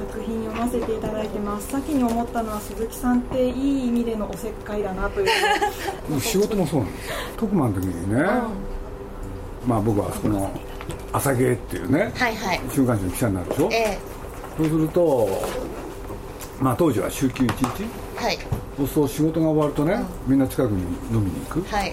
[0.00, 5.28] 作品読ませていただいて真っ先に思ったのは鈴木さんっていい意味でのおせっかいだなという
[6.20, 7.14] 仕事もそうなんですよ。
[7.36, 10.50] 特番の時にね、うん、まあ僕はあそこの
[11.12, 13.98] 「朝芸」っていうね、はいはい、週刊誌の記者になるでしょ、ええ、
[14.56, 15.28] そうすると
[16.60, 17.84] まあ当時は週休1日？
[18.16, 18.38] はい。
[18.78, 19.94] そうすると仕事が終わるとね、
[20.26, 21.74] うん、みんな近くに飲みに行く。
[21.74, 21.92] はいはい。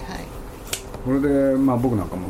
[1.05, 2.21] それでまあ僕なんかも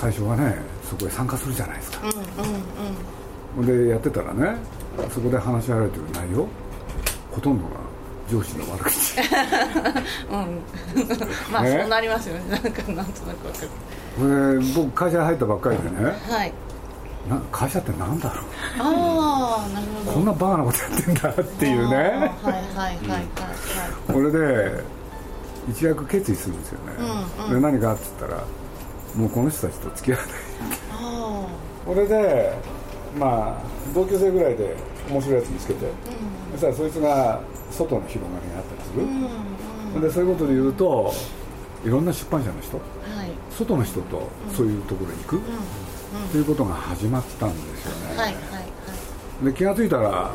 [0.00, 0.56] 最初はね
[0.88, 4.56] そこへ参加するじゃないですか、うんうんうん、でやってたらね
[5.10, 6.46] そこで話し合われてる内容？
[7.32, 7.70] ほとんどが
[8.30, 9.20] 上司の悪口。
[10.30, 10.62] うん。
[11.52, 12.50] まあ、ね、そうなりますよね。
[12.50, 13.60] なんかなんとなく分か
[14.18, 14.60] る。
[14.60, 16.52] で僕会社入ったばっかりでね、はい。
[17.28, 18.44] な会社ってなんだろう？
[18.80, 20.12] ああなるほど。
[20.12, 21.96] こんなバカなことやってんだっていうね。
[21.96, 23.26] はいはいはいはいはい。
[24.12, 24.84] これで
[25.70, 26.92] 一躍決意するんですよね、
[27.38, 28.44] うんうん、で何かっつったら
[29.14, 30.34] もうこの人たちと付き合わない。
[31.86, 32.54] これで
[33.18, 33.62] まあ
[33.94, 34.76] 同級生ぐらいで
[35.08, 35.92] 面白いやつ見つけて、うん、
[36.52, 37.40] そしたらそいつが
[37.70, 41.12] 外の広がりがあったりする、うんうん、でそういうことで言うと
[41.84, 42.82] いろんな出版社の人、は
[43.24, 45.40] い、外の人とそういうところに行く、
[46.32, 48.60] ということが始まったんですよね、はいはいは
[49.42, 50.30] い、で気が付いたら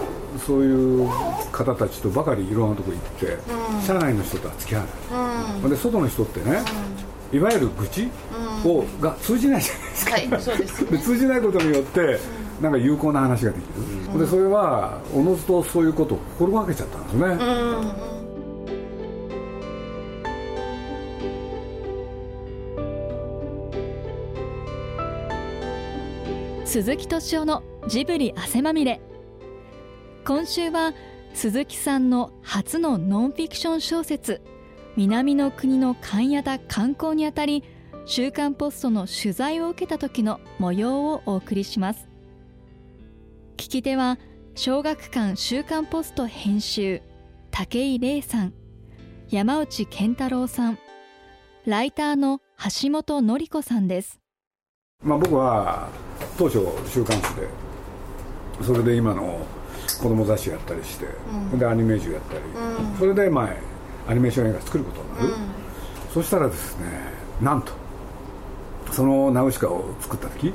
[0.46, 1.10] そういう
[1.52, 6.64] 方たちとばかりいろんなとこ行って、うん、社内の人とは付き合わない、うん、で外の人ってね、
[7.32, 8.10] うん、いわゆる愚痴
[8.66, 12.20] を、が通じないじゃないですか、はい、そうです、ね、で 通じないことによって
[12.62, 13.64] なんか有効な話ができ
[14.14, 17.38] る、でそれはおのずとそういうことを心がけちゃったんですね、
[26.66, 29.02] 鈴木敏夫のジブリ汗まみれ。
[30.26, 30.94] 今週は
[31.34, 34.42] 鈴木さんの初のノンフィクション小説
[34.98, 37.64] 南の国の勘屋田観光にあたり
[38.06, 42.09] 週刊ポストの取材を受けた時の模様をお送りします
[43.60, 44.18] 聞き手は
[44.56, 47.02] 小学館週刊ポスト編集
[47.52, 48.54] 武井玲さん
[49.28, 50.80] 山内健太郎さん
[51.66, 52.40] ライターの
[52.82, 54.22] 橋本典子さんです。
[55.04, 55.90] まあ僕は
[56.38, 57.50] 当初週刊誌で
[58.62, 59.46] それで今の
[60.02, 61.08] 子供雑誌やったりして、
[61.52, 63.58] うん、でアニメージュやったり、うん、それで前
[64.08, 65.34] アニメーション映画作ることになる、うん、
[66.14, 66.86] そしたらですね
[67.42, 67.74] なんと
[68.94, 70.54] そのナウシカを作った時、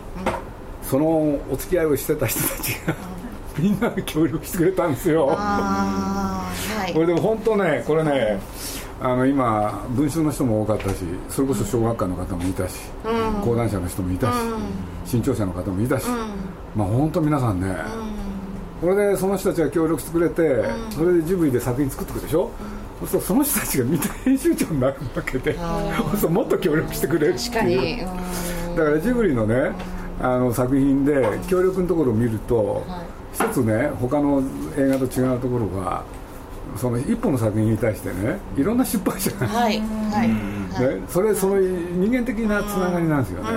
[0.90, 1.06] その
[1.50, 2.94] お付き合いをしてた人たちが
[3.58, 6.44] みんなで協力してくれたんですよ、は
[6.88, 8.40] い、これでも本当ねこれね、
[9.00, 10.96] あの今文春の人も多かったし
[11.28, 12.74] それこそ小学館の方もいたし、
[13.04, 14.58] うん、講談社の人もいたし、うん、
[15.06, 16.16] 新潮社の方もいたし、うん、
[16.74, 17.76] まあ本当皆さんね、
[18.80, 22.50] これでその人たちが協力してくれて、それでジブリで作品作ってくるでしょ、
[23.00, 25.60] そうするとその人たちが見た編集長になるわけでそ
[26.04, 28.06] うするともっと協力してくれるっていう
[28.76, 29.72] だからジブリのね
[30.20, 34.42] あの作品で協力のところを見ると、はい、一つね他の
[34.76, 36.04] 映画と違うところが
[36.76, 39.80] その一本の作品に対してねいろんな出版社が、はい。
[39.80, 40.28] はい。
[40.28, 43.50] ね、それその人間的なつながりなんですよね、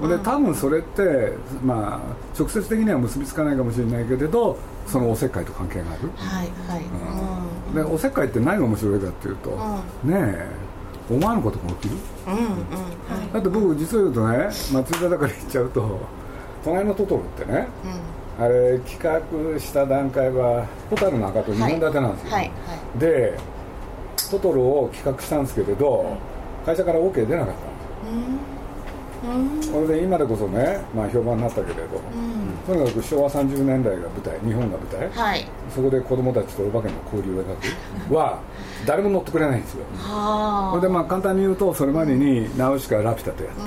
[0.00, 0.10] うん。
[0.10, 1.32] うん、で多分それって
[1.64, 4.56] まあ直接的には結びつかないかもしれないけれど
[4.86, 6.48] そのおせっかいと関係がある、はい。
[6.68, 6.84] はい。
[7.70, 9.58] うん、でおせっかいって何が面白いかっていうと、
[10.04, 10.63] うん、ねえ
[11.10, 12.44] 思わぬことが起きる、うんうんは
[13.30, 16.00] い、だって僕実を言うとね松井田から言っちゃうと
[16.64, 17.68] 隣のトトロってね、
[18.38, 18.44] うん。
[18.44, 22.50] あれ企画した段階は蛍の赤と2本立てなんですよ、はいはい。
[22.50, 22.52] は
[22.96, 23.38] い、で
[24.30, 26.16] トトロを企画したんですけれど、
[26.64, 28.53] 会社から OK 出なかったんですよ、
[29.62, 32.00] それで今でこそね、まあ、評判になったけれど、
[32.66, 37.56] とにかく昭和30年代が舞台日本が舞台、はい、そこで子供たちとお化けの交流を描
[38.08, 38.14] く。
[38.14, 38.38] は
[38.86, 39.84] 誰も乗ってくれないんですよ。
[39.96, 43.62] それでまあ簡単に言うとそれまでにナウシカラピュタとやった、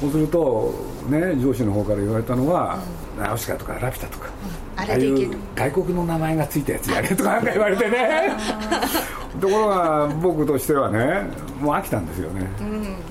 [0.00, 0.74] そうすると
[1.08, 2.78] ね上司の方から言われたのは、
[3.16, 8.32] うん、ナウシカとかラピュタとか、うん、あれでいける外国の名前がついたやつやれとかなんか言われてね。
[9.40, 11.22] ところが僕としてはね
[11.60, 12.48] もう飽きたんですよね、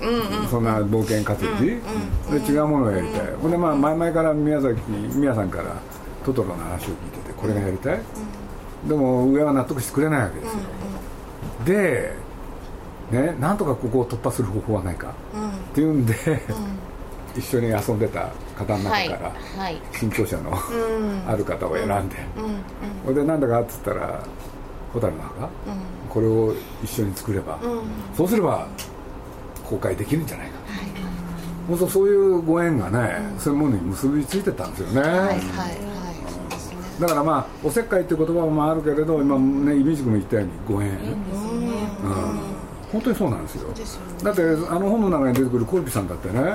[0.01, 1.65] うん、そんな冒険活動で
[2.45, 4.75] 違うものをやりたい、ほんでまあ前々から宮崎
[5.15, 5.75] 宮さんから
[6.25, 7.99] トトロの話を聞いててこれがやりたい、
[8.89, 10.59] でも上は納得してくれないわけですよ、
[11.65, 12.13] で
[13.11, 16.13] ね、なんとかここを突破する方法はないか、うん、っていうんで、
[17.35, 19.15] うん、 一緒に遊んでた方の中か
[19.57, 20.51] ら、はい、新潮社の、
[21.27, 22.15] ある方を選んで、
[23.03, 24.23] それでなんだかっつったら
[24.93, 25.49] 蛍の墓、
[26.09, 27.59] これを一緒に作れば、
[28.15, 28.67] そうすれば
[29.63, 30.57] 公開できるんじゃないか、
[31.69, 35.01] はい、そういうご縁がね、そういうものに結びついてたんですよね、
[36.99, 42.56] だからまあおせっかいっていう言葉もあるけれど今ねいみじくも言ったようにご縁、うん
[42.91, 43.69] 本当にそうなんですよ。
[43.69, 43.75] ね。
[44.23, 44.45] だってあ
[44.79, 46.49] の本の中に出てくるコルピさんだってね、は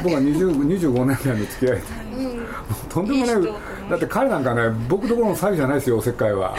[0.00, 0.02] い。
[0.02, 1.82] 僕は20 25年来の付き合いで、
[2.18, 2.46] うん。
[2.88, 3.54] とんでもない。
[3.90, 6.54] だって彼なんかね僕ところの詐欺じゃないですよおせっかいは。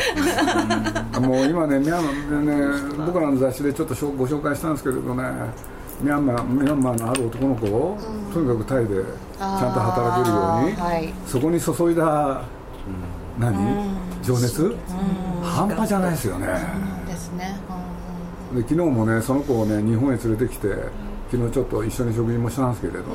[1.21, 5.23] もう今ねミャンマーでね僕らの雑誌でちょっとご紹介したんですけれどね
[6.01, 7.97] ミャンマーミャンマーのある男の子を、
[8.33, 11.13] とにかくタイでちゃんと働けるように、はい。
[11.27, 12.41] そこに注いだ、
[13.37, 13.53] 何、
[14.23, 14.75] 情熱、
[15.43, 16.47] 半端じゃないですよね、
[17.05, 17.59] ですね
[18.53, 20.69] で昨日もねその子をね日本へ連れてきて
[21.31, 23.05] 昨日ちょっと一緒に食事もしたんですけれどね、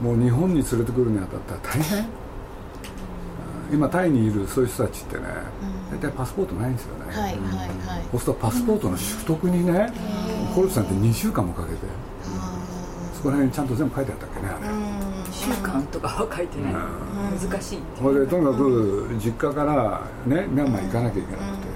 [0.00, 2.06] もう日本に連れてくるにあたったら大変、うん。
[3.72, 5.24] 今タイにいるそういう人たちってね
[5.90, 8.02] 大体パスポートないんですよね、うんはいはいはい。
[8.12, 9.92] そうするとパスポートの取得にね、
[10.54, 11.78] コルツさんって2週間もかけて。
[13.16, 14.68] そこら辺にちゃんと全部書いてあったっけねあれ、
[15.32, 16.74] 習慣とかは書いてない、
[17.48, 17.78] 難しい。
[17.98, 21.66] ほいでとにかく実家からねミャンマー行かなきゃいけなくて、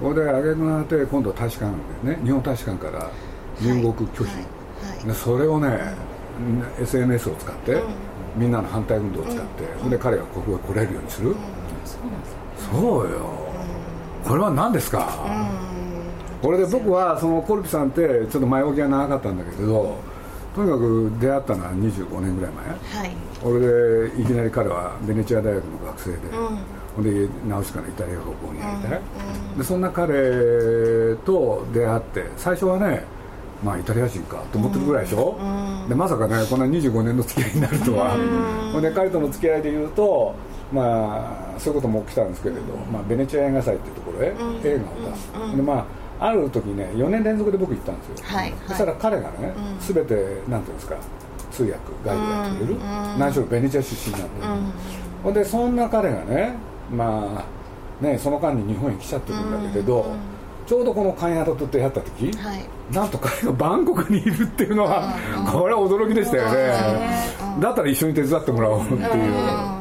[0.00, 1.72] ほいで挙句の果て今度は大使館
[2.04, 3.10] でね日本大使館から
[3.60, 4.30] 入国拒否、は
[5.02, 5.06] い。
[5.06, 5.94] でそれをね、
[6.78, 7.82] SNS を使って、
[8.36, 11.34] みんなの反対運動を使って、ほんで彼がここへ来れるようにする、
[12.70, 13.48] そうよ、
[14.26, 15.08] これは何ですか、
[16.42, 19.96] これで僕はそのコルピさんってちょっと前置きが長かったんだけど
[20.54, 22.66] とにかく出会ったのは25年ぐらい前。
[22.66, 23.16] はい。
[23.44, 26.18] 俺でいきなり彼はベネチア大学の学生で、
[26.96, 29.00] ほんでナウシカのイタリア語を講にやりたい、
[29.58, 33.04] でそんな彼と出会って最初はね
[33.62, 35.38] まあイタリア人かと思ってるぐらいでしょ、
[35.88, 38.16] でまさかねこんな25年の付き合いになるとは、
[38.72, 40.34] ほんで彼との付き合いでいうと
[40.72, 42.60] まあそういうことも起きたんですけれど、
[42.90, 45.86] まあ、ベネチア映画祭っていうところへ映画を出す、でま
[46.18, 50.14] あある時ね4年連続で僕行ったんですよ、はいそしたら彼がね、全て
[50.48, 50.96] なんていうんですか
[51.50, 52.80] 通訳ガイドやってくれる、
[53.18, 54.46] 何しろベネチア出身なんで、
[55.22, 56.56] ほんでそんな彼がね
[56.90, 57.44] ま
[58.00, 60.14] あねその間に日本に来ちゃってるんだけれど、
[60.66, 62.94] ちょうどこのカンヤラと出会った時、はい。
[62.94, 65.14] なんと彼がバンコクにいるっていうのは、
[65.50, 66.72] これは驚きでしたよね、
[67.60, 69.76] だったら一緒に手伝ってもらおうっていう、うん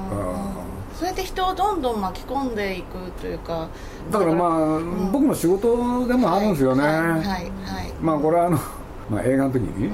[0.95, 3.67] それで人をどんどん巻き込んでいくというか。
[4.11, 4.79] だからまあ、
[5.11, 7.51] 僕の仕事でもあるんですよね、はいはいはい。
[8.01, 8.57] まあこれはあの、
[9.09, 9.89] まあ、映画の時に、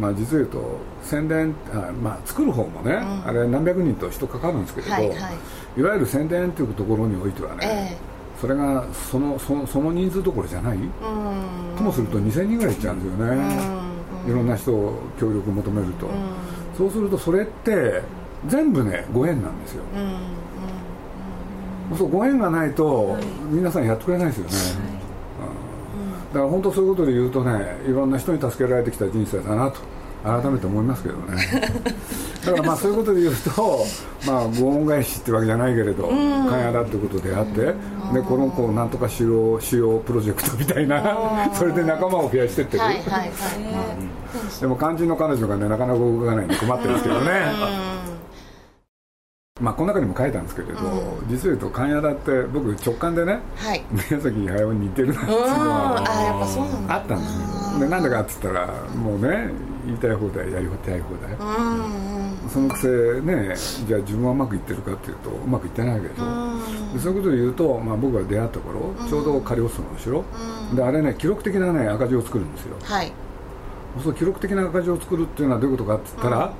[0.00, 2.94] まあ、実を言うと宣伝あ、まあ、作る方もね、
[3.26, 5.18] あれ何百人と人かかるんですけれど、はいいはい
[5.82, 8.14] わゆる宣伝というところにおいてはね、ええ。
[8.40, 10.88] それがそのそのその人数どころじゃない、うん。
[11.76, 13.42] ともすると2000人ぐらいいっちゃうんですよね、
[14.26, 16.08] いろんな人を協力求めると、
[16.76, 18.02] そうするとそれって
[18.46, 19.82] 全部ねご縁なんですよ、
[21.96, 23.16] そうご縁がないと
[23.50, 24.50] 皆さんやってくれないですよね、
[26.32, 26.34] うん。
[26.34, 29.80] だから本当そういうことで言うとねいろんな人に助けられてきた人生だなと
[30.24, 31.36] 改めて思いますけどね
[32.44, 33.86] だからまあそういうことで言うと
[34.26, 37.74] まあご恩返しってわけじゃないけれど勘屋だってことであってで
[38.22, 43.30] この子をなんとかしようしようプロジェクトみたいなそれで仲間を増やしてってる、はいはいはい。
[44.60, 47.30] でも肝心の彼女がねなかなか動かないんで困ってるんですけどね、
[49.60, 50.80] まあこの中にも書いたんですけれど、
[51.28, 53.82] 実を言うと勘屋だって僕直感でねはい。
[53.90, 55.48] 宮崎駿に似てるなっていうのうん。
[55.48, 56.04] は
[56.88, 57.38] あやったんです
[57.74, 57.80] よ。
[57.80, 58.66] でなんでかっつったら
[58.96, 59.50] もうね
[59.86, 62.13] 言いたい放題やりたい放題、うんうん
[62.48, 62.88] そのくせ
[63.22, 63.54] ね
[63.86, 66.24] じゃあ自分はうまくいってるかっていうとうまくいってないわけでしょ、
[66.94, 70.24] でそういうことで言うと、まあ、僕が出会った頃、ちょうどカリオストロの城、
[70.74, 72.76] であれね記録的なね赤字を作るんですよ。
[72.82, 73.12] はい。
[74.02, 76.52] そう記録的な赤字を作るっていうのはどういうことかって言ったら、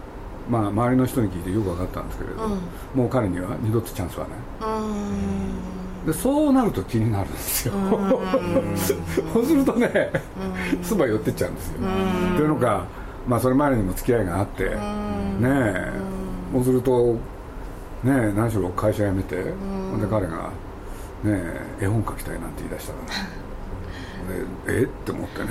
[0.49, 2.49] まあ、周りの人に聞いてよく分かったんですけれど、
[2.94, 4.38] もう彼には二度とチャンスはない。
[6.06, 7.75] でそうなると気になるんですよ。
[9.32, 10.12] そうするとね
[10.82, 11.78] そば寄ってっちゃうんですよ。
[12.37, 12.85] というのか、
[13.26, 14.75] まあ、それまでにも付き合いがあってね
[15.43, 15.93] え
[16.52, 17.19] そうするとね
[18.04, 19.43] え何しろ会社辞めて
[19.90, 20.50] ほんで彼が
[21.23, 21.40] ね
[21.81, 22.99] え絵本描きたいなんて言い出したら
[24.76, 25.49] でえって思ってね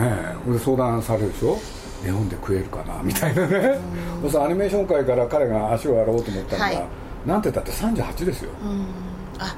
[0.48, 1.58] で相談されるでしょ
[2.06, 3.80] 絵本で食えるかなみたいなね
[4.30, 8.51] そうアニメーション界から彼が足を洗おうと思ったのが、はいなんて言ったって38ですよ、
[9.39, 9.56] あ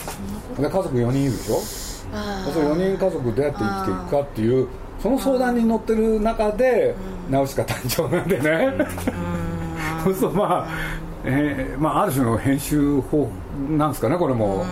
[0.55, 1.55] で家族4人いるでしょ
[2.13, 4.67] あその4人家族どうやって生きていくかっていう
[4.99, 6.95] その相談に乗ってる中で
[7.29, 8.73] ナウシカ誕生なんでね。
[10.03, 10.67] そうするとまあ、
[11.23, 13.29] えーまあ、ある種の編集法
[13.77, 14.65] なんですかねこれも、うん。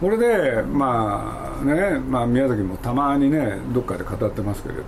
[0.00, 4.82] これでまあね、まあ、宮崎もたまにねどっかで語ってますけれど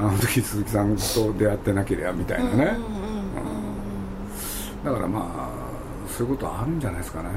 [0.00, 2.76] あの時鈴木さんと出会ってなければみたいなね、
[4.84, 4.92] うん。
[4.92, 5.71] だからまあ
[6.12, 7.28] そういうことあるんじゃないですかね。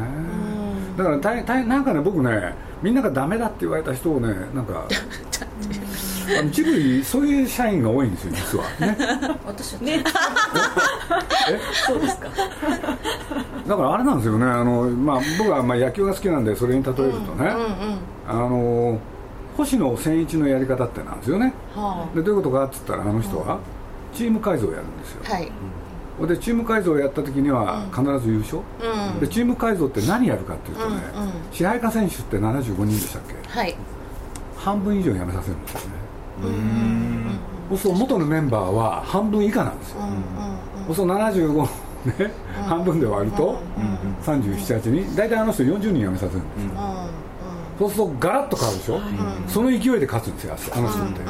[0.98, 4.88] だから大体なんかね僕ねみんながダメだって言われた人をねなんか
[6.40, 8.66] あのジブリそういう社員が多いんですよ実は。
[8.80, 8.98] ね。
[9.46, 10.04] 私ね。
[11.86, 12.30] そうですか。
[13.68, 17.52] だからあれなんですよねあの、まあ、僕はまあ野球が好きなんでそれに例えるとね、
[18.28, 19.00] あの
[19.58, 23.58] 星野千一のやり方ってなんですよね、はあ、でどういうことかって言ったらあの人は
[24.14, 25.52] チーム改造をやるんですよ、はい
[26.22, 28.60] でチーム改造をやった時には必ず優勝、
[29.14, 33.76] うん、でチーム改造って何やるかっていうとね、うんうん、支配下選手って75人でしたっけ、はい、
[34.56, 35.92] 半分以上辞めさせるんですね。
[36.44, 42.32] うんそうすると元のメンバーは半分以下なんですよ、うんうん、そうすると75ね、
[42.68, 43.60] 半分で割ると
[44.24, 46.72] 378人大体あの人40人辞めさせるんですよ、
[47.80, 49.00] そうするとガラッと変わるでしょ、
[49.48, 51.22] その勢いで勝つんですよあの人って、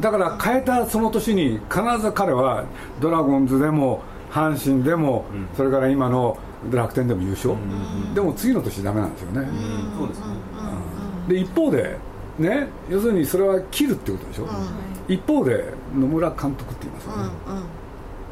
[0.00, 2.64] だから変えたその年に必ず彼は
[3.00, 5.24] ドラゴンズでも阪神でも、
[5.56, 6.36] それから今の
[6.70, 7.54] 楽天でも優勝、
[8.14, 9.48] でも次の年ダメなんですよね、
[9.98, 10.26] そうですね、
[11.28, 11.96] で一方で
[12.38, 14.48] ね要するにそれは切るってことでしょ、
[15.08, 17.30] 一方で野村監督って言いますよね、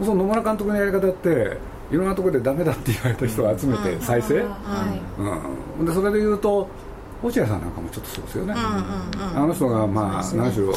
[0.00, 1.56] その野村監督のやり方って
[1.92, 4.44] いろんなところでダメだって言われた人を集めて再生、
[5.78, 5.86] うん。
[5.86, 6.68] でそれでいうと
[7.22, 10.72] 落合さんなんかもちょっとそうですよね、あの人がまあ何しろ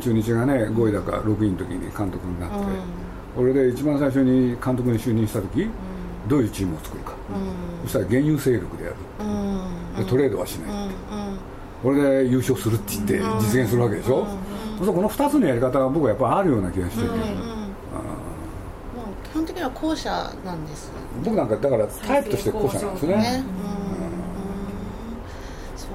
[0.00, 2.56] 中日がね5位だか6位の時に監督になって、
[3.36, 5.68] 俺で一番最初に監督に就任した時、
[6.28, 7.12] どういうチームを作るか、
[7.84, 8.96] そしたら現有勢力でやる、
[9.96, 10.88] でトレードはしない、
[11.82, 14.26] これで優勝するって言って実現するわけでしょ、
[14.80, 17.02] うん、この2つのやり方は僕はやっぱあるような気がして。
[17.02, 17.08] て、
[19.30, 20.10] 基本的には後者
[20.44, 20.90] なんです。
[21.24, 23.44] 僕なんかだからタイプとして後者なんですね、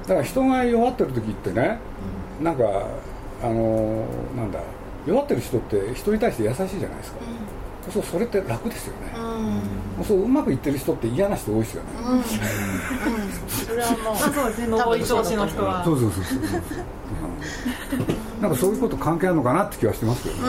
[0.02, 1.78] だから人が弱ってる時ってね、
[2.40, 2.64] なんか
[3.42, 4.60] あのなんだ
[5.06, 7.18] 弱ってる人って人に対して優しいじゃないですか、
[7.86, 9.12] うん、そうそれって楽ですよね、
[9.98, 14.16] うん、そううまくいってる人って嫌な人多いですよね、うん、それはもう。
[14.16, 14.76] そうですね。
[14.76, 15.84] 上り調子の人は。
[15.84, 16.38] そうそうそうそう、
[18.42, 20.42] なんかそういうこと関係あるのかなって気はしてますけどね、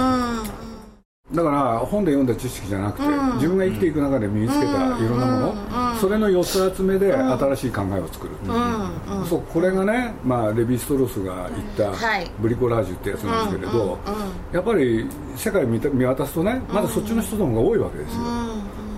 [1.33, 11.93] だから本で読んだ知識じゃなくて、うん、自分が生きていく中で身につけたいろんなもの、うん、それの4つ集めで新しい考えを作る、うん、そうこれがね、まあ、レヴィ・ストロースが言った
[12.39, 13.99] ブリコラージュってやつなんですけれど、
[14.53, 15.05] やっぱり
[15.35, 18.21] 世界を見見渡すとねまだそっちの人の方が多いわけですよ、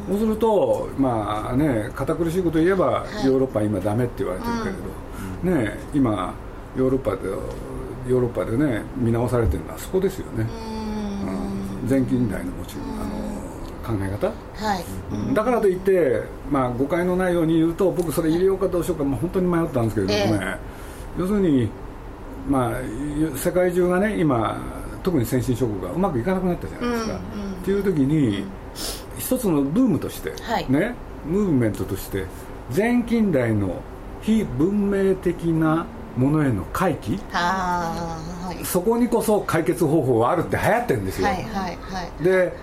[0.09, 4.53] そうするとまあね堅苦しいこと言えば、ヨーロッパ今ダメって言われてる
[5.43, 6.35] けれど、ね今
[6.77, 10.45] ヨーロッパでヨーロッパでね見直されてるのはそこですよね、
[11.89, 20.45] 前近代の持ちあの考え方、はい、だからといって、まあ、誤解のないように言うと僕それ入れようかどうしようか、まあ、本当に迷ったんですけれどもね、
[21.17, 21.69] えー、要するに、
[22.47, 24.61] まあ、世界中がね今
[25.01, 27.19] 特に先進諸国がうまくいかなくなったじゃないですか。
[27.35, 28.43] うんうん、っていう時に
[29.17, 30.93] 一つのブームとして、はい、ね、
[31.25, 32.25] ムーブメントとして
[32.75, 33.81] 前近代の
[34.21, 35.85] 非文明的な
[36.17, 42.53] ものへの回帰、はい、そこにこそ解決方法はあるって流行ってるんですよ、はいはいはい、で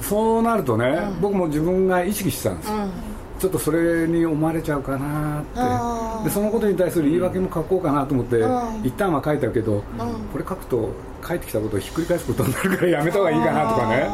[0.00, 2.90] そうなるとね、うん、僕も自分が意識してたんです、うん、
[3.38, 6.24] ちょっとそれに思われちゃうかなって。
[6.24, 9.84] でそのことに対する言い訳も書こうかなと思って、うん、一旦は書いたけど、
[10.32, 10.88] これ書くと
[11.22, 14.08] 帰ってきたことをひっくり返すことになるからやめた方がいいかなとかね。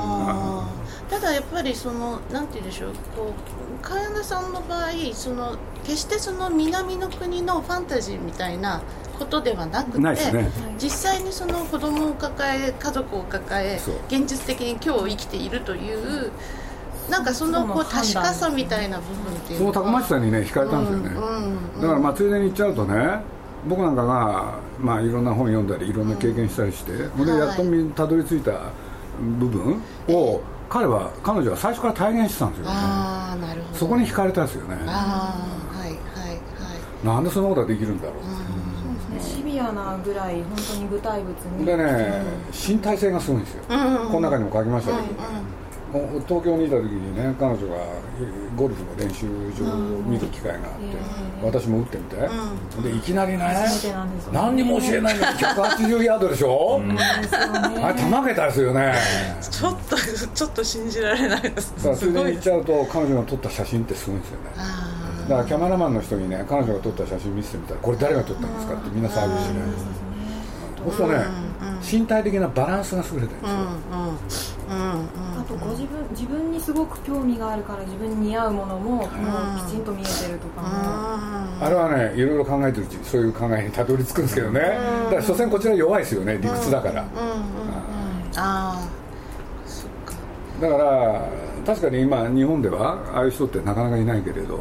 [1.09, 3.33] ただやっぱりそのなんて言うんでしょうこう
[3.83, 8.83] 茅田さんの場合その決してその南の国のファンタジーみたいな
[9.19, 16.33] ことではなくて、ね、実際にその子供を抱え家族を抱え現実的に今日生きているという
[17.11, 23.21] なんかそのこう確かさみたいな部分っていうそのたくましさにね惹かれたんですよね、うんうん、だからまあついでに言っちゃうとね
[23.67, 27.63] 僕なんかが、まあ、いろんな本読んだりいろんな経験したりして、うん、でやっと
[27.95, 28.71] たどり着いた
[29.39, 32.65] 部分を、彼は彼女は最初から体現してたんですよ。
[32.67, 33.79] ねあなるほど。
[33.79, 34.77] そこに惹かれたんですよね。
[34.87, 35.35] あ
[35.75, 36.35] あはいはいは
[37.03, 37.07] い。
[37.07, 38.31] なんでそんなことができるんだろう、そ
[39.11, 39.37] うですね。
[39.37, 41.67] シビアなぐらい本当に具体物に。
[41.67, 45.61] でね、うん、身体性がすごいんですよ、うんうん、この中にも書きましたけど、うんうん
[45.93, 47.79] 東京にいた時にね彼女が
[48.57, 49.27] ゴルフの練習
[49.61, 50.67] 場を見る機会があって、
[51.43, 52.17] 私も打ってみて、
[52.91, 53.39] でいきなりね
[54.33, 56.81] 何にも教えないのに180ヤードでしょ、
[57.83, 58.95] あれたまげたですよね。
[59.41, 61.75] ちょっとちょっと信じられないです。
[61.77, 62.13] だからつい。
[62.13, 64.51] でに言っちゃうと彼女が撮った写真ってすごいんですよね。
[65.29, 69.55] だからキャメラマンの人にね彼女が撮った写真見せてみたらこれ誰が撮ったんですかってみんな騒ぐしね
[70.85, 71.25] そうするとね、
[71.83, 79.09] 身体的なバランスが優れてるんですよ、あとご自分自分にすごく興味があるから自分に似合うものももう
[79.67, 80.69] きちんと見えてるとかも。
[81.63, 84.61] あれはねいろいろ考えてるうちにそういう考えにたどり着くんですけどね。
[84.61, 87.03] だから所詮こちら弱いですよね理屈だから。
[87.03, 87.07] あ
[88.37, 88.81] あ。
[89.67, 90.15] そっか。
[90.61, 91.29] だから
[91.67, 94.61] 確かに今日本ではああいう人ってなかなかいないけれど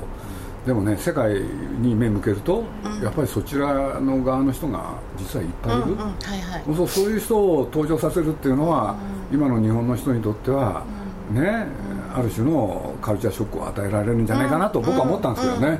[0.69, 1.33] でもね世界
[1.81, 5.97] に目向けると、うん、やっぱりそちらの側の人が実はいっぱいいる、うんうん。
[5.97, 8.95] はいはい、そうそういう人を登場させるっていうのは、
[9.31, 10.83] うん、今の日本の人にとっては、
[11.31, 11.65] うん、ね、
[12.13, 15.79] ある種のカルチャーショックを与えられるんじゃないかなと僕は思ったんですけどね、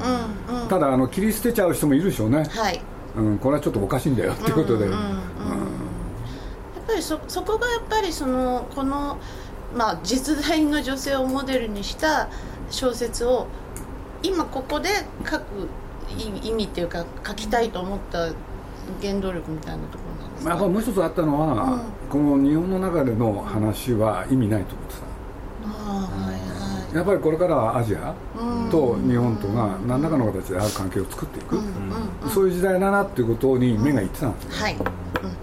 [0.68, 2.82] ただあの切り捨てちゃう人もいるでしょうね、はい、
[3.16, 4.92] うん、これはちょっとおかしいんだよっていうことで、うん。
[4.92, 5.02] やっ
[6.88, 9.20] ぱりそそこがやっぱりそのこの、
[9.78, 12.28] まあ、実在の女性をモデルにした
[12.72, 13.46] 小説を
[14.24, 14.90] 今ここで
[15.26, 15.44] 書く
[16.44, 18.30] 意味っていうか書きたいと思った
[19.02, 25.10] 原動力みたいなところなんですか、やっぱもう一つあったのは、うん、この日本の中での話は意味ないと思ってた。
[26.94, 28.16] やっぱりこれからはアジア
[28.72, 31.60] と日本とが何らかの形である関係を作っていく、
[32.34, 34.84] そういう時代だなっていうことに目がいってたんですよ、はい、だ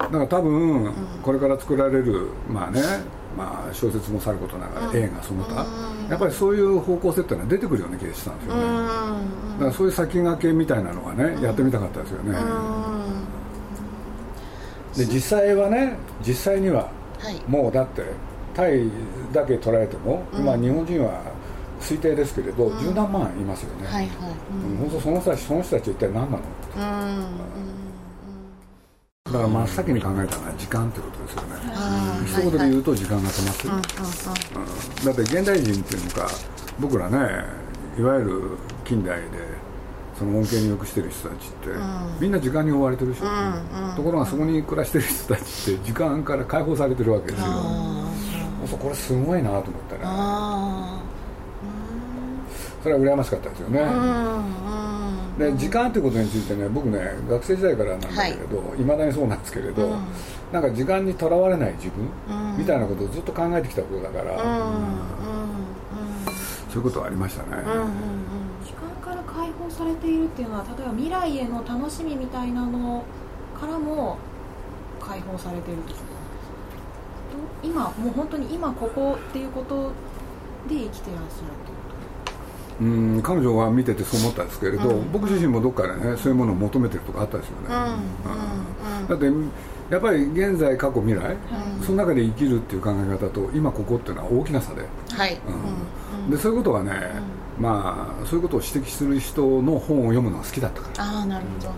[0.08, 0.92] から多分
[1.22, 2.80] これから作られるまあね
[3.36, 5.66] まあ、小説もさることながら映画その他、
[6.08, 12.38] やっぱりそういう方向性っていうのは出てくるような気がしたんですよね、だからそういう先駆けみたいなのがね、やってみたかったですよね、
[14.96, 16.88] で実際はね実際には、
[17.46, 18.02] もうだって
[18.54, 18.88] タイ
[19.32, 21.20] だけ捉えても、今日本人は
[21.78, 24.08] 推定ですけれど、十何万いますよね、はいはい。
[24.78, 26.40] 本当その人たちその人たち一体何なの、
[29.26, 31.56] だから真っ先に考えたのは時間ってことですよね、
[32.26, 33.74] 一言で言うと時間が止まってる、
[35.04, 36.28] だって現代人っていうのか
[36.78, 37.16] 僕らね
[37.98, 38.42] いわゆる
[38.84, 39.26] 近代で
[40.16, 41.68] その恩恵によくしてる人たちって、
[42.20, 43.20] みんな時間に追われてるし、
[43.96, 47.46] ところがそこに暮らしてる人たちって時間から解放されてるわけですよ、
[48.78, 50.02] これすごいなと思ったね。
[52.82, 53.80] それは羨ましかったですよね、
[55.38, 59.98] で時間ということについてね僕ね学生時代からなんだけれどいま、はい、だにそうなんですけれど、うん、
[60.50, 64.38] なんか時間にとらわれない自分、うん、みたいなことをずっと考えてきたことだから、うん、
[66.70, 67.48] そういうことはありましたね、
[68.64, 73.04] 時間から解放されているっていうのは例えば未来への楽しみみたいなの
[73.60, 74.16] からも
[75.00, 76.06] 解放されているんですか？
[77.62, 79.92] 今もう本当に今ここっていうこと
[80.68, 81.52] で生きてらっしゃる
[82.80, 87.68] うん彼女は見ててそう思ったんですけれど、うん、僕自身もどっかでねそういうものを求めてるとかあったですよね、
[89.08, 89.26] だって
[89.90, 91.36] やっぱり現在過去未来、
[91.82, 95.38] その中で生きるっていう考え方と今ここっていうのは大きな差で,、はい。
[96.28, 96.92] でそういうことはね、
[97.58, 101.04] まあそういうことを指摘する人の本を読むのが好きだったから。
[101.04, 101.68] ああなるほ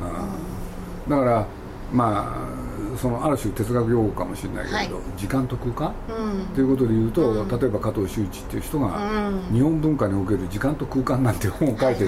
[1.10, 1.46] ど、だから
[1.92, 2.57] まあ
[3.00, 12.06] そのある種哲学用語かもしれないけれど、はい、時間と空間、うん、ということでいうと、うん、例えば加藤周一っていう人が、うん、日本文化における時間と空間なんて本を書いてて、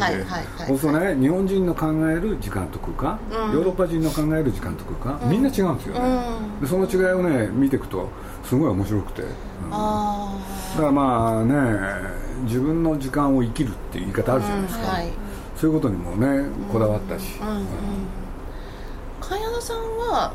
[0.67, 3.21] そうするとね日本人の考える時間と空間、
[3.53, 6.23] ヨーロッパ人の考える時間と空間、みんな違うんですよね、
[6.61, 8.09] でその違いをね見ていくと
[8.45, 9.37] すごい面白くて、だか
[10.83, 11.55] らまあね
[12.45, 15.09] 自分の時間を生きるっていう言い方あるじゃないですか、はい、
[15.57, 17.39] そういうことにもねこだわったし、
[19.21, 20.33] 茅野さんは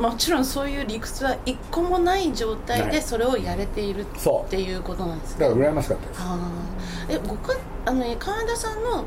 [0.00, 4.04] もちろんそういう理屈は一個もない状態でそれをやれているっ
[4.48, 5.48] ていうことなんですね。
[5.48, 6.20] だから羨ましかったです。
[7.08, 7.54] えごか
[7.86, 9.04] あの神田さんの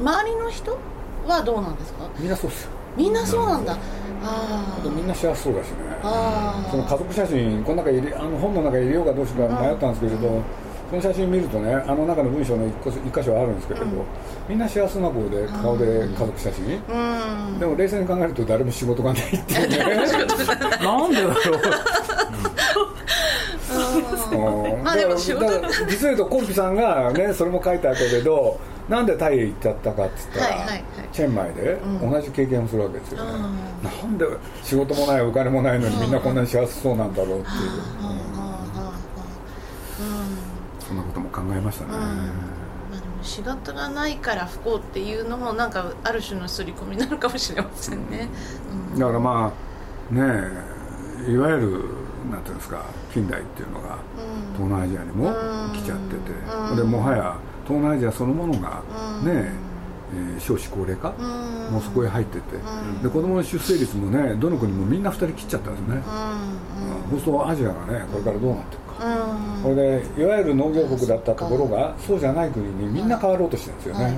[0.00, 0.78] 周りの人
[1.26, 2.08] はどうなんですか？
[2.18, 2.64] みんなそうです。
[2.64, 3.76] よみんなそうなんだ、あ
[4.84, 5.76] あみんな幸せそうだしね。
[6.70, 10.42] その家族写真この中入れあの本の中に入れようかどうしようか迷ったんですけれど、
[10.90, 12.72] この写真見るとねあの中の文章の一
[13.14, 13.92] 箇所あるんですけれど、うん、
[14.48, 16.68] みんな幸せな子で顔で家族写真、う
[17.56, 19.84] ん、でも冷静に考えると誰も仕事がないっていうね。
[20.82, 21.34] なんでだろう。
[24.82, 25.46] まあでも仕事。
[25.88, 34.24] 実を言うとコンピさんがねそれも書いてあったけどなんでタイへ行っちゃったかっつったら、はいはいはい、チェンマイで同じ経験をするわけですよね、うん、なんで
[34.62, 37.54] 仕事もないお金もないのにみんなこんなに幸せそうなんだろうっていう、
[40.80, 48.28] そんなことも考えましたね、まあ、でも仕事がないから不幸っていうのもなんかある種の刷り込みなのかもしれませんね、
[48.92, 49.52] うん、だからま
[50.10, 50.20] あね
[51.28, 51.98] いわゆる
[52.30, 53.98] なんていうんですか近代っていうのが
[54.52, 55.32] 東南アジアにも
[55.72, 58.82] 来ちゃってて、でもはや東南アジアそのものが
[59.22, 59.52] ね、
[60.12, 61.12] えー、少子高齢化
[61.70, 62.56] もうそこへ入ってて、
[63.02, 66.02] で子供の出生率もねどの国もみんな2人切っちゃったんですね、
[67.10, 68.88] そうするとアジアがねこれからどうなっていく
[69.62, 74.12] これでいわゆる農業国だったところがそうじゃない国にみんな変わろうとしてるんですよね、はい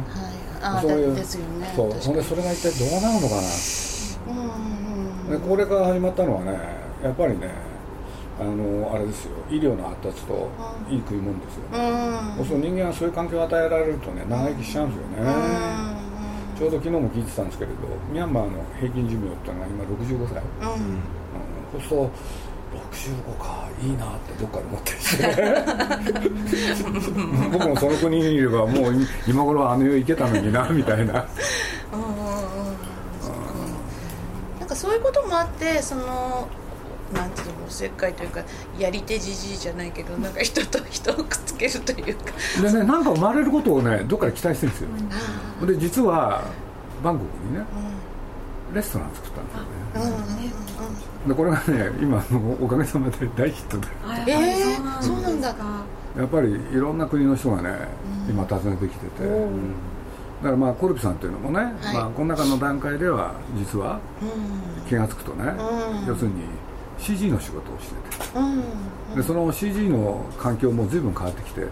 [0.60, 1.72] はい、そういうですよね。
[1.74, 1.92] そう。
[2.00, 3.42] そんでそれが一体どうなるのかな、
[5.38, 6.58] で高齢化が始まったのはね
[7.02, 7.50] やっぱりね
[8.38, 9.32] あのあれですよ。
[9.50, 10.48] 医療の発達と
[10.88, 11.78] いい食い物ですよね、
[12.36, 15.32] そうすると人間はそういう環境を与えられるとね長生きしちゃうんですよね、
[16.58, 17.76] ちょうど昨日も聞いてたんですけれど
[18.12, 21.00] ミャンマーの平均寿命っていうのは今65歳、うん、うん、
[21.72, 22.10] そうすると
[22.72, 24.92] 65かいいなってどっかで思って。
[27.58, 28.94] 僕もその国にいればもう
[29.26, 31.12] 今頃あの世行けたのになみたいな。
[34.58, 36.48] なんかそういうこともあってその
[37.12, 38.44] なんていうのおせっかいというか
[38.78, 42.32] やり手じじいじゃないけどなんか人と人をくっつけるというか。
[42.62, 44.88] でねなんか生まれることをねどっかで期待してるんですよ、
[45.62, 46.44] うん、で実は
[47.02, 47.64] バンコクにね、
[48.70, 48.74] うん。
[48.74, 50.52] レストラン作ったんですよね、
[51.26, 53.88] でこれがね今のおかげさまで大ヒットで。
[54.26, 55.54] えー、そうなんだ。
[56.16, 57.70] やっぱりいろんな国の人がね、
[58.28, 64.00] 今訪ねてきてて、だからまあコルピさんっていうのもね、はい、まあ、この中の段階では実は
[64.88, 65.52] 気が付くとね、
[66.08, 66.42] 要するに
[66.98, 67.94] CG の仕事をして
[69.14, 71.66] て、でその CG の環境も随分変わってきて、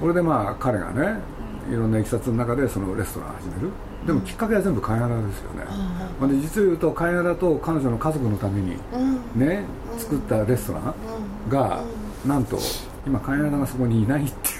[0.00, 1.20] これでまあ彼がね
[1.68, 3.70] いろんないきさつの中でそのレストランを始める
[4.04, 5.64] でもきっかけは全部貝殻ですよね、
[6.20, 8.76] うん、で実を言うと貝殻と彼女の家族のために
[9.34, 10.94] ね、うん、作ったレストラン
[11.48, 11.82] が、
[12.24, 12.58] うん、なんと
[13.06, 14.52] 今貝殻がそこにいないってい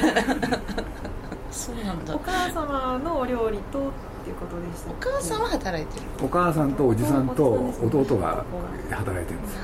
[0.00, 0.24] うね。
[1.50, 2.14] そうなんだ。
[2.14, 3.82] お母様のお料理とっ
[4.24, 6.06] ていうことでしたお母さんは働いてる。
[6.22, 8.44] お母さんとおじさんと弟が
[8.90, 9.56] 働いてるんです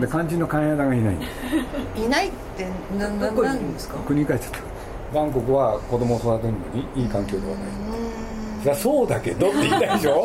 [0.00, 1.16] で肝心の貝殻がいない。
[1.96, 3.98] いないって何なんですか？
[4.06, 4.58] 国に帰っちゃった。
[5.14, 7.97] バンコクは子供を育てるのにいい環境ではない
[8.60, 10.24] そりゃそうだけどって言いたいでしょ？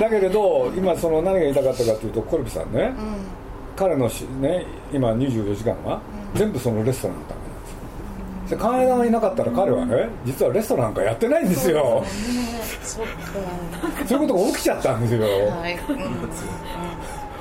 [0.00, 3.16] だけれど今その何が言いたかったかというとコルビさんね、うん、
[3.76, 6.00] 彼のし、ね、今24時間は
[6.34, 7.50] 全部そのレストランのためなん
[8.42, 8.58] ですよ。
[8.58, 12.04] 金田がいなかったら彼はね実はレストランなんかやってないんですよ。
[12.82, 15.74] そういうことが起きちゃったんですよ、はい。
[15.74, 15.96] うん、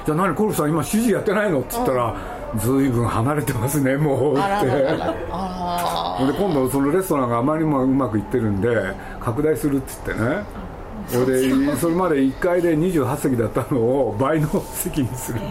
[0.06, 1.62] じゃあ何コルビさん今指示やってないの？
[1.62, 2.16] っつったら、
[2.58, 4.34] ずいぶん離れてますねもう。
[4.34, 4.74] ってで
[6.38, 8.70] 今度そのレストランがあまりにもうまくいってるんで
[9.20, 10.44] 拡大するっつってね。
[11.08, 15.50] それでそれまで1階で28席だったのを倍の席にするって、う。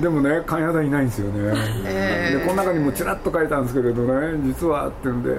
[0.00, 1.52] ん、でもね勘屋台いないんですよね、
[2.32, 5.30] でこの中にもちらっと書いたんですけれどね実はっていうんで、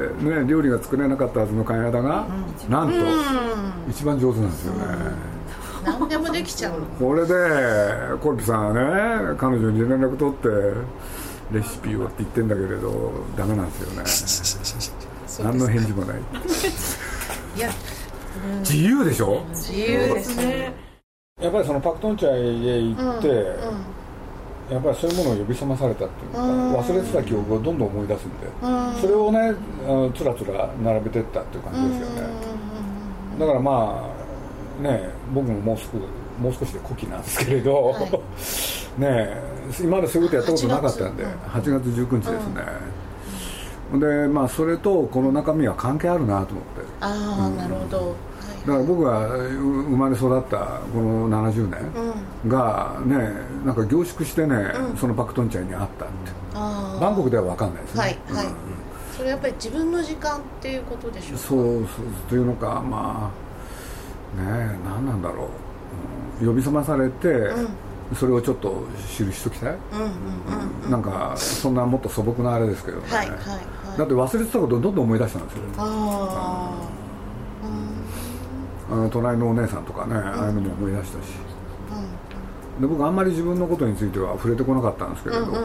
[0.42, 2.26] ね、料理が作れなかったはずの勘屋台が、
[2.70, 2.96] なんと
[3.90, 4.86] 一番上手なんですよね、
[5.84, 7.34] 何でもできちゃうこれで
[8.22, 10.48] コルピさんはね彼女に連絡取って
[11.52, 15.50] レシピをって言ってんだけれどダメなんですよね。
[15.52, 16.18] 何の返事もない。
[17.58, 17.70] いや、
[18.54, 19.44] うん、自由でしょ？
[19.50, 20.74] 自由ですね。
[21.42, 23.84] やっぱりそのパクトンチャイへ行って、うんうん
[24.72, 28.48] やっぱりそういうものを呼び覚まされたっていうか、忘れてた記憶をどんどん思い出すんで、
[29.02, 29.54] それをね
[29.86, 32.22] あのつらつら並べてったっていう感じですよね、
[33.38, 34.13] だからまあ
[34.82, 35.86] ね僕ももう少
[36.42, 39.38] もう少しで古希なんですけれど、はい、ね
[39.80, 42.62] 今までそういうことやったことなかったんで8月19日ですね、
[43.94, 46.82] うん、でまあそれとこの中身は関係あるなと思って。
[47.02, 48.16] ああ、うん、なるほど。
[48.66, 53.18] だから僕が生まれ育ったこの70年がね
[53.66, 56.14] なんか凝縮してね、うん、そのパクトンチャイにあったって。
[56.54, 58.02] バンコクでは分かんないですね。
[58.02, 58.46] はい、はい、
[59.18, 61.38] それやっぱり自分の時間っていうことでしょうか？
[61.40, 61.88] そうそう
[62.30, 63.43] というのかまあ
[64.36, 65.50] ね何なんだろ
[66.42, 68.86] う、うん、呼び覚まされて、うん、それをちょっと
[69.18, 69.78] 記しときたい、
[70.86, 75.62] うん、なんかそんなもっと素朴なあれですけどね、はいはいはい、だって忘れてたことをどんどん思い出したんですよ。
[75.78, 76.90] あ
[78.92, 81.30] あの隣のお姉さんとかね、ああいうのも思い出したし、
[82.80, 85.64] で僕あんまり自分のことについては触れてこなかったんですけれど、うんうん。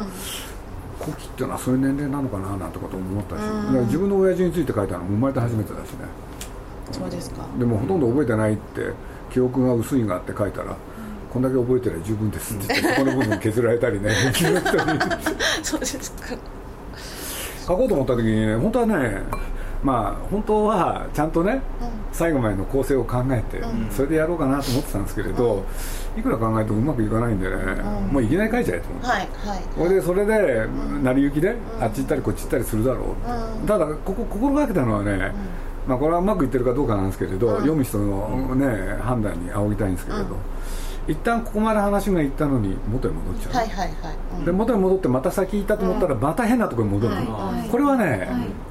[0.99, 6.07] 古希っていうのはそういう年齢なのかななんてことも思ったし、うん、自分の親父について書いたのも生まれて初めてだしね
[6.93, 7.47] そうですか。
[7.59, 8.93] でもほとんど覚えてないって
[9.31, 10.77] 記憶が薄いがあって書いたら、
[11.33, 14.11] こんだけ覚えてりゃ十分ですって言ってこの部分削られたりね
[15.63, 16.37] そうですか。
[17.67, 19.23] 書こうと思った時にね本当はね
[19.83, 21.61] まあ本当はちゃんとね、うん、
[22.13, 25.65] 最後までの構成を考えて、うん、それでやろうかなと思ってたんですけれど、
[26.15, 27.57] うん、いくら考えてもうまくいかないんでね、
[28.11, 29.29] もういきなり書いちゃえと思って、はい
[29.79, 30.67] はい、でそれで
[31.03, 33.15] 成り行きで、あっち行ったりこっち行ったりするだろ
[33.65, 35.33] う、ただここ心がけたのはね、
[35.89, 43.89] まあ、これはうまくいってるかどうかなんですけれど、うん、読む人の、ね、判断に仰ぎたいんですけれど、うん、一旦ここまで話がいったのに元に戻っちゃう、はいはい
[44.37, 47.15] はい、で元に戻ってまた先行ったと思ったらまた変なところに戻る、
[47.71, 48.19] これはね、はい、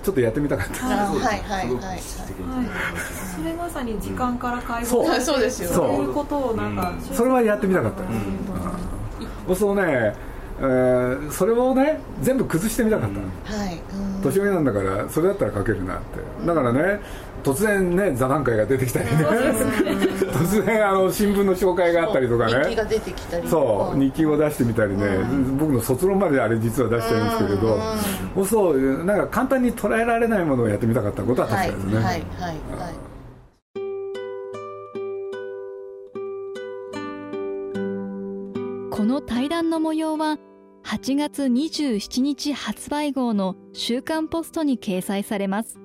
[0.04, 1.76] ちょっとやってみたかった、はいはいはい。
[1.76, 5.70] はい、それまさに時間から解放されてそうですよ。
[5.72, 5.90] そう。
[6.04, 8.04] いうことをなんか、それはやってみたかった、
[9.50, 10.14] うん、そうね
[10.60, 13.80] えー、それをね全部崩してみたかった、はい、
[14.24, 16.46] 年上なんだからそれだったら書けるなって。
[16.46, 17.00] だからね
[17.44, 19.12] 突然ね座談会が出てきたりね。
[20.38, 22.64] 突然あの新聞の紹介があったりとかね。
[22.64, 25.20] 日記が出てきたりそう日記を出してみたりね、
[25.58, 27.80] 僕の卒論まであれ実は出してるんですけれど、
[28.36, 31.96] うそうなんか簡単に捉えられないものをやってみたかったことは確かですね。
[31.96, 32.24] はいはいはい、
[38.92, 40.38] この対談の模様は
[40.88, 45.78] 8月27日発売号の週刊ポストに掲載されます。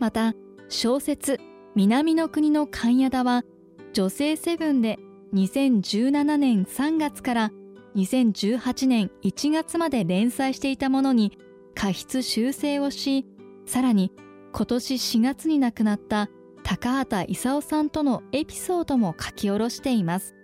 [0.00, 0.34] また、
[0.68, 1.38] 小説
[1.76, 3.44] 南の国の勘屋田は
[3.92, 4.98] 女性セブンで
[5.32, 7.52] 2017年3月から
[7.94, 11.38] 2018年1月まで連載していたものに
[11.76, 13.24] 過失修正をし、
[13.64, 14.10] さらに
[14.52, 16.28] 今年4月に亡くなった
[16.64, 20.34] 高畑勲さんとのエピソードも書き下ろしています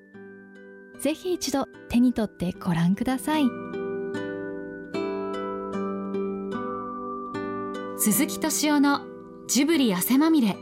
[0.98, 3.44] ぜひ一度手に取ってご覧ください。
[7.98, 9.00] 鈴木敏夫の
[9.48, 10.56] ジブリ汗まみれ。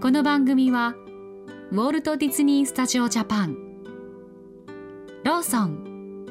[0.00, 0.94] この番組は
[1.72, 3.56] ウォルト・ディズニー・スタジオ・ジャパン。
[5.24, 6.26] ローソン。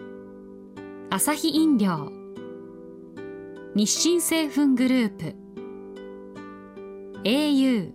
[1.10, 2.12] アサヒ飲料。
[3.76, 5.36] 日清製粉グループ。
[7.24, 7.92] au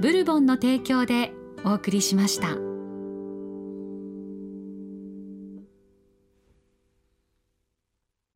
[0.00, 1.32] ブルボンの提供で
[1.64, 2.69] お送りしました。